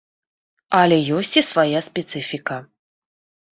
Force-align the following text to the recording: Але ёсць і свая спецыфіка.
Але 0.79 0.97
ёсць 1.17 1.37
і 1.43 1.45
свая 1.51 1.79
спецыфіка. 1.91 2.61